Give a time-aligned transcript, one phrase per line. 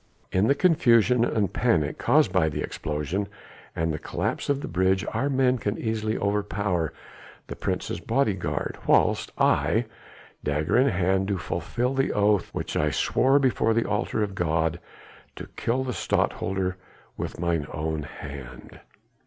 [0.31, 3.27] In the confusion and panic caused by the explosion
[3.75, 6.91] and the collapse of the bridge our men can easily overpower
[7.45, 9.85] the Prince's bodyguard whilst I,
[10.43, 14.79] dagger in hand, do fulfil the oath which I swore before the altar of God,
[15.35, 16.77] to kill the Stadtholder
[17.15, 18.79] with mine own hand."